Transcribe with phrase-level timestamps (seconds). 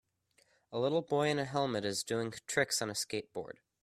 [0.71, 3.57] A little boy in a helmet is doing tricks on a skateboard.